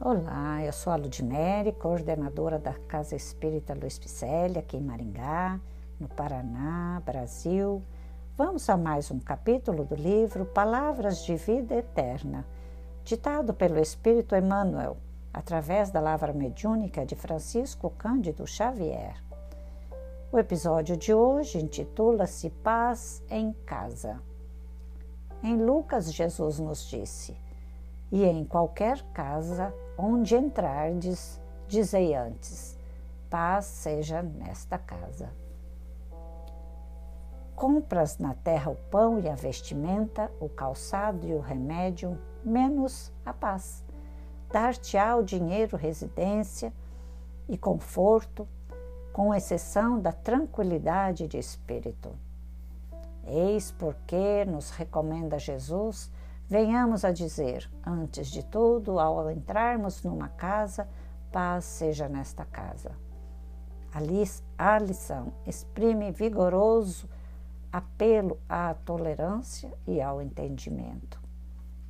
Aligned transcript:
Olá, 0.00 0.62
eu 0.62 0.72
sou 0.72 0.92
a 0.92 0.96
Ludmere, 0.96 1.72
coordenadora 1.72 2.56
da 2.56 2.72
Casa 2.72 3.16
Espírita 3.16 3.74
Luiz 3.74 3.98
Picelli, 3.98 4.56
aqui 4.56 4.76
em 4.76 4.80
Maringá, 4.80 5.58
no 5.98 6.06
Paraná, 6.06 7.02
Brasil. 7.04 7.82
Vamos 8.36 8.70
a 8.70 8.76
mais 8.76 9.10
um 9.10 9.18
capítulo 9.18 9.84
do 9.84 9.96
livro 9.96 10.46
Palavras 10.46 11.24
de 11.24 11.34
Vida 11.34 11.74
Eterna, 11.74 12.46
ditado 13.02 13.52
pelo 13.52 13.76
Espírito 13.80 14.36
Emmanuel, 14.36 14.96
através 15.34 15.90
da 15.90 15.98
lavra 15.98 16.32
mediúnica 16.32 17.04
de 17.04 17.16
Francisco 17.16 17.90
Cândido 17.98 18.46
Xavier. 18.46 19.20
O 20.30 20.38
episódio 20.38 20.96
de 20.96 21.12
hoje 21.12 21.58
intitula-se 21.58 22.50
Paz 22.50 23.20
em 23.28 23.52
Casa. 23.66 24.22
Em 25.42 25.56
Lucas, 25.56 26.14
Jesus 26.14 26.60
nos 26.60 26.88
disse: 26.88 27.36
E 28.12 28.24
em 28.24 28.44
qualquer 28.44 29.02
casa 29.12 29.74
onde 29.98 30.36
entrardes, 30.36 31.40
dizei 31.66 32.14
antes: 32.14 32.78
paz 33.28 33.64
seja 33.64 34.22
nesta 34.22 34.78
casa. 34.78 35.30
Compras 37.56 38.18
na 38.18 38.34
terra 38.34 38.70
o 38.70 38.76
pão 38.76 39.18
e 39.18 39.28
a 39.28 39.34
vestimenta, 39.34 40.30
o 40.38 40.48
calçado 40.48 41.26
e 41.26 41.34
o 41.34 41.40
remédio, 41.40 42.16
menos 42.44 43.12
a 43.26 43.32
paz. 43.32 43.84
Dar-te-á 44.52 45.16
o 45.16 45.24
dinheiro, 45.24 45.76
residência 45.76 46.72
e 47.48 47.58
conforto, 47.58 48.46
com 49.12 49.34
exceção 49.34 50.00
da 50.00 50.12
tranquilidade 50.12 51.26
de 51.26 51.36
espírito. 51.36 52.10
Eis 53.26 53.72
porque 53.72 54.44
nos 54.44 54.70
recomenda 54.70 55.36
Jesus 55.38 56.10
venhamos 56.48 57.04
a 57.04 57.12
dizer, 57.12 57.70
antes 57.84 58.28
de 58.28 58.42
tudo, 58.42 58.98
ao 58.98 59.30
entrarmos 59.30 60.02
numa 60.02 60.28
casa, 60.28 60.88
paz 61.30 61.64
seja 61.64 62.08
nesta 62.08 62.44
casa. 62.44 62.92
A 64.58 64.78
lição 64.78 65.32
exprime 65.46 66.10
vigoroso 66.10 67.08
apelo 67.72 68.38
à 68.48 68.72
tolerância 68.72 69.72
e 69.86 70.00
ao 70.00 70.22
entendimento. 70.22 71.20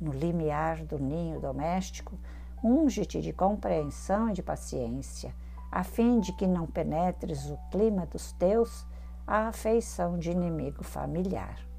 No 0.00 0.12
limiar 0.12 0.84
do 0.84 0.98
ninho 0.98 1.40
doméstico, 1.40 2.18
unge-te 2.62 3.20
de 3.20 3.32
compreensão 3.32 4.30
e 4.30 4.32
de 4.32 4.42
paciência, 4.42 5.34
a 5.70 5.82
fim 5.82 6.20
de 6.20 6.32
que 6.32 6.46
não 6.46 6.66
penetres 6.66 7.50
o 7.50 7.58
clima 7.70 8.06
dos 8.06 8.32
teus 8.32 8.86
a 9.26 9.48
afeição 9.48 10.18
de 10.18 10.30
inimigo 10.30 10.84
familiar. 10.84 11.73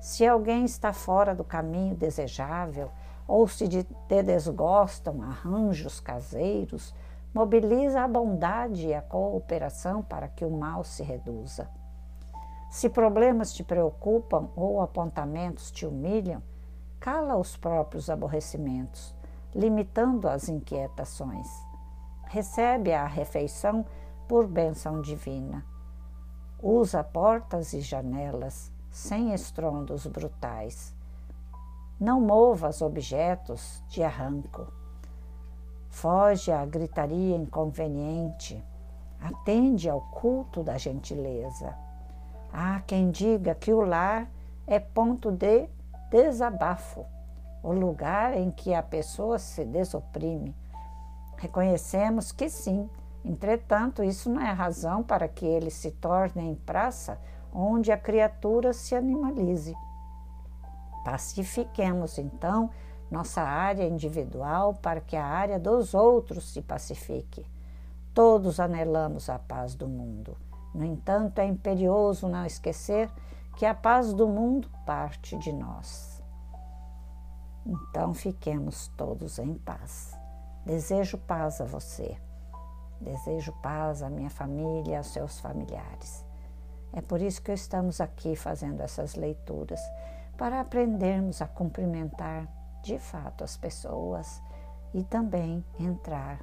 Se 0.00 0.26
alguém 0.26 0.64
está 0.64 0.94
fora 0.94 1.34
do 1.34 1.44
caminho 1.44 1.94
desejável 1.94 2.90
ou 3.28 3.46
se 3.46 3.68
te 3.68 3.86
desgostam 4.22 5.22
arranjos 5.22 6.00
caseiros, 6.00 6.94
mobiliza 7.34 8.00
a 8.00 8.08
bondade 8.08 8.88
e 8.88 8.94
a 8.94 9.02
cooperação 9.02 10.02
para 10.02 10.26
que 10.26 10.44
o 10.44 10.50
mal 10.50 10.82
se 10.82 11.02
reduza. 11.02 11.68
Se 12.70 12.88
problemas 12.88 13.52
te 13.52 13.62
preocupam 13.62 14.48
ou 14.56 14.80
apontamentos 14.80 15.70
te 15.70 15.84
humilham, 15.84 16.42
cala 16.98 17.36
os 17.36 17.56
próprios 17.56 18.08
aborrecimentos, 18.08 19.14
limitando 19.54 20.28
as 20.28 20.48
inquietações. 20.48 21.48
Recebe 22.26 22.92
a 22.92 23.06
refeição 23.06 23.84
por 24.26 24.46
bênção 24.46 25.02
divina. 25.02 25.64
Usa 26.62 27.02
portas 27.02 27.72
e 27.72 27.80
janelas, 27.80 28.72
sem 28.90 29.32
estrondos 29.32 30.06
brutais. 30.06 30.94
Não 31.98 32.20
movas 32.20 32.82
objetos 32.82 33.82
de 33.88 34.02
arranco. 34.02 34.66
Foge 35.88 36.50
à 36.50 36.64
gritaria 36.64 37.36
inconveniente. 37.36 38.62
Atende 39.20 39.88
ao 39.88 40.00
culto 40.00 40.62
da 40.62 40.78
gentileza. 40.78 41.74
Há 42.52 42.80
quem 42.80 43.10
diga 43.10 43.54
que 43.54 43.72
o 43.72 43.82
lar 43.82 44.28
é 44.66 44.78
ponto 44.80 45.30
de 45.30 45.68
desabafo, 46.10 47.04
o 47.62 47.72
lugar 47.72 48.36
em 48.36 48.50
que 48.50 48.74
a 48.74 48.82
pessoa 48.82 49.38
se 49.38 49.64
desoprime. 49.64 50.56
Reconhecemos 51.36 52.32
que 52.32 52.48
sim, 52.48 52.88
entretanto, 53.24 54.02
isso 54.02 54.30
não 54.30 54.40
é 54.40 54.50
razão 54.50 55.02
para 55.02 55.28
que 55.28 55.44
ele 55.44 55.70
se 55.70 55.90
torne 55.92 56.42
em 56.42 56.54
praça 56.54 57.20
onde 57.52 57.90
a 57.90 57.98
criatura 57.98 58.72
se 58.72 58.94
animalize. 58.94 59.74
Pacifiquemos, 61.04 62.18
então, 62.18 62.70
nossa 63.10 63.42
área 63.42 63.86
individual 63.86 64.74
para 64.74 65.00
que 65.00 65.16
a 65.16 65.26
área 65.26 65.58
dos 65.58 65.94
outros 65.94 66.52
se 66.52 66.62
pacifique. 66.62 67.44
Todos 68.14 68.60
anelamos 68.60 69.28
a 69.28 69.38
paz 69.38 69.74
do 69.74 69.88
mundo. 69.88 70.36
No 70.74 70.84
entanto, 70.84 71.40
é 71.40 71.46
imperioso 71.46 72.28
não 72.28 72.46
esquecer 72.46 73.10
que 73.56 73.66
a 73.66 73.74
paz 73.74 74.12
do 74.12 74.28
mundo 74.28 74.68
parte 74.86 75.36
de 75.38 75.52
nós. 75.52 76.22
Então, 77.66 78.14
fiquemos 78.14 78.88
todos 78.96 79.38
em 79.38 79.54
paz. 79.54 80.16
Desejo 80.64 81.18
paz 81.18 81.60
a 81.60 81.64
você. 81.64 82.16
Desejo 83.00 83.52
paz 83.62 84.02
à 84.02 84.10
minha 84.10 84.30
família, 84.30 84.98
aos 84.98 85.08
seus 85.08 85.40
familiares. 85.40 86.29
É 86.92 87.00
por 87.00 87.20
isso 87.20 87.42
que 87.42 87.52
estamos 87.52 88.00
aqui 88.00 88.34
fazendo 88.34 88.80
essas 88.80 89.14
leituras, 89.14 89.80
para 90.36 90.60
aprendermos 90.60 91.42
a 91.42 91.46
cumprimentar 91.46 92.48
de 92.82 92.98
fato 92.98 93.44
as 93.44 93.56
pessoas 93.56 94.42
e 94.94 95.04
também 95.04 95.64
entrar 95.78 96.40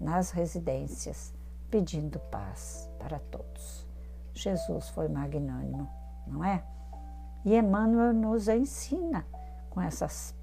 nas 0.00 0.30
residências 0.30 1.32
pedindo 1.70 2.18
paz 2.18 2.88
para 2.98 3.18
todos. 3.18 3.86
Jesus 4.34 4.88
foi 4.88 5.08
magnânimo, 5.08 5.88
não 6.26 6.42
é? 6.42 6.64
E 7.44 7.54
Emmanuel 7.54 8.12
nos 8.12 8.48
ensina 8.48 9.26
com 9.68 9.80
essas 9.80 10.34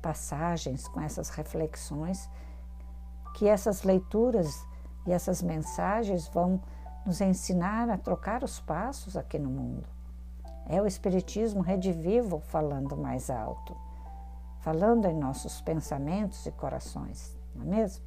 passagens, 0.00 0.88
com 0.88 1.00
essas 1.00 1.28
reflexões, 1.30 2.28
que 3.34 3.46
essas 3.46 3.82
leituras 3.82 4.66
e 5.06 5.12
essas 5.12 5.42
mensagens 5.42 6.28
vão 6.28 6.60
nos 7.04 7.20
ensinar 7.20 7.90
a 7.90 7.98
trocar 7.98 8.44
os 8.44 8.60
passos 8.60 9.16
aqui 9.16 9.38
no 9.38 9.50
mundo. 9.50 9.88
É 10.68 10.80
o 10.80 10.86
Espiritismo 10.86 11.60
redivivo 11.60 12.38
falando 12.38 12.96
mais 12.96 13.28
alto, 13.28 13.76
falando 14.60 15.06
em 15.06 15.14
nossos 15.14 15.60
pensamentos 15.60 16.46
e 16.46 16.52
corações, 16.52 17.36
não 17.54 17.62
é 17.62 17.66
mesmo? 17.66 18.04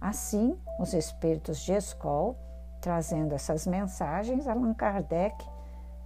Assim, 0.00 0.58
os 0.78 0.92
espíritos 0.92 1.60
de 1.60 1.72
escola, 1.72 2.36
trazendo 2.80 3.34
essas 3.34 3.66
mensagens, 3.66 4.46
Allan 4.46 4.74
Kardec 4.74 5.42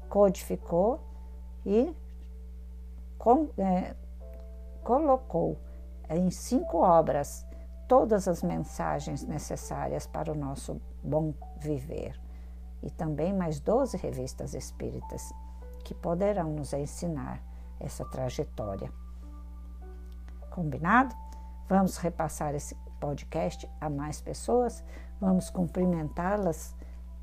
codificou 0.09 1.01
e 1.67 1.93
com, 3.19 3.49
é, 3.59 3.97
colocou 4.85 5.59
em 6.09 6.31
cinco 6.31 6.79
obras 6.79 7.45
todas 7.89 8.29
as 8.29 8.43
mensagens 8.43 9.25
necessárias 9.25 10.07
para 10.07 10.31
o 10.31 10.37
nosso 10.37 10.81
bom 11.03 11.33
viver. 11.59 12.21
E 12.83 12.91
também 12.91 13.33
mais 13.33 13.59
12 13.59 13.97
revistas 13.97 14.55
espíritas 14.55 15.33
que 15.85 15.95
poderão 15.95 16.53
nos 16.53 16.73
ensinar 16.75 17.43
essa 17.81 18.05
trajetória. 18.05 18.93
Combinado? 20.51 21.17
Vamos 21.69 21.97
repassar 21.97 22.55
esse 22.55 22.77
podcast 23.01 23.69
a 23.81 23.89
mais 23.89 24.21
pessoas, 24.21 24.85
vamos 25.21 25.51
cumprimentá-las, 25.51 26.75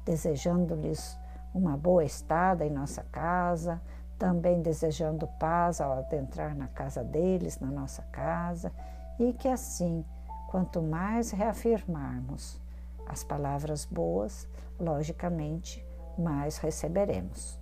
desejando-lhes 0.03 1.17
uma 1.53 1.77
boa 1.77 2.03
estada 2.03 2.65
em 2.65 2.69
nossa 2.69 3.03
casa, 3.03 3.81
também 4.17 4.61
desejando 4.61 5.27
paz 5.39 5.81
ao 5.81 5.93
adentrar 5.93 6.55
na 6.55 6.67
casa 6.67 7.03
deles, 7.03 7.59
na 7.59 7.67
nossa 7.67 8.01
casa, 8.11 8.71
e 9.19 9.33
que 9.33 9.47
assim 9.47 10.03
Quanto 10.47 10.81
mais 10.81 11.31
reafirmarmos 11.31 12.59
as 13.07 13.23
palavras 13.23 13.85
boas, 13.85 14.47
logicamente, 14.79 15.85
mais 16.17 16.57
receberemos. 16.57 17.59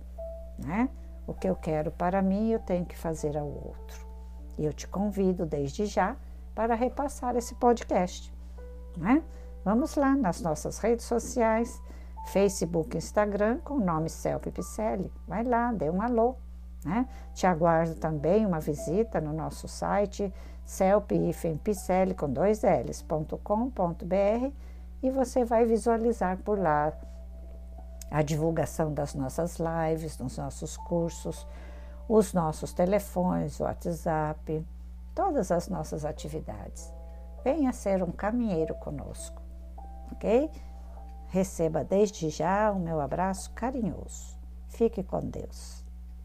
Né? 0.58 0.88
O 1.26 1.34
que 1.34 1.48
eu 1.48 1.56
quero 1.56 1.90
para 1.90 2.22
mim, 2.22 2.50
eu 2.50 2.58
tenho 2.60 2.84
que 2.84 2.96
fazer 2.96 3.36
ao 3.36 3.46
outro. 3.46 4.06
E 4.56 4.64
eu 4.64 4.72
te 4.72 4.86
convido 4.86 5.44
desde 5.44 5.86
já 5.86 6.16
para 6.54 6.74
repassar 6.74 7.36
esse 7.36 7.54
podcast. 7.56 8.32
Né? 8.96 9.22
Vamos 9.64 9.96
lá 9.96 10.14
nas 10.14 10.40
nossas 10.40 10.78
redes 10.78 11.06
sociais, 11.06 11.80
Facebook, 12.26 12.96
Instagram, 12.96 13.58
com 13.60 13.74
o 13.74 13.84
nome 13.84 14.08
Celpe 14.08 14.50
Picelli. 14.50 15.12
Vai 15.26 15.42
lá, 15.42 15.72
dê 15.72 15.90
um 15.90 16.00
alô. 16.00 16.36
Né? 16.84 17.08
Te 17.32 17.46
aguardo 17.46 17.94
também 17.94 18.44
uma 18.44 18.60
visita 18.60 19.20
no 19.20 19.32
nosso 19.32 19.66
site 19.66 20.32
celpifempicele 20.64 22.14
com 22.14 22.30
dois 22.30 22.62
L's.com.br 22.62 23.34
e 25.02 25.10
você 25.10 25.44
vai 25.44 25.64
visualizar 25.64 26.38
por 26.38 26.58
lá 26.58 26.92
a 28.10 28.22
divulgação 28.22 28.92
das 28.92 29.14
nossas 29.14 29.58
lives, 29.58 30.16
dos 30.16 30.38
nossos 30.38 30.76
cursos, 30.76 31.46
os 32.08 32.32
nossos 32.32 32.72
telefones, 32.72 33.60
WhatsApp, 33.60 34.66
todas 35.14 35.50
as 35.50 35.68
nossas 35.68 36.04
atividades. 36.04 36.92
venha 37.42 37.72
ser 37.72 38.02
um 38.02 38.10
caminheiro 38.10 38.74
conosco, 38.76 39.42
ok? 40.12 40.50
Receba 41.28 41.84
desde 41.84 42.30
já 42.30 42.72
o 42.72 42.78
meu 42.78 43.00
abraço 43.00 43.50
carinhoso. 43.52 44.38
Fique 44.68 45.02
com 45.02 45.20
Deus. 45.20 45.83